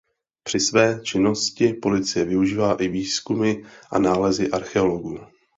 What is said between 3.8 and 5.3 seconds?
a nálezy archeologů.